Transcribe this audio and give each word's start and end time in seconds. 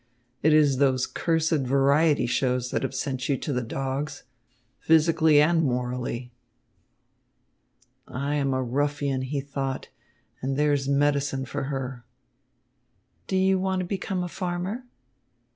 It 0.41 0.51
is 0.51 0.77
those 0.77 1.05
cursed 1.05 1.51
variety 1.59 2.25
shows 2.25 2.71
that 2.71 2.81
have 2.81 2.95
sent 2.95 3.29
you 3.29 3.37
to 3.37 3.53
the 3.53 3.61
dogs, 3.61 4.23
physically 4.79 5.39
and 5.39 5.61
morally." 5.63 6.31
"I 8.07 8.33
am 8.33 8.51
a 8.51 8.63
ruffian," 8.63 9.21
he 9.21 9.41
thought, 9.41 9.89
"and 10.41 10.57
there's 10.57 10.87
medicine 10.89 11.45
for 11.45 11.65
her." 11.65 12.03
"Do 13.27 13.37
you 13.37 13.59
want 13.59 13.81
to 13.81 13.85
become 13.85 14.23
a 14.23 14.27
farmer?" 14.27 14.85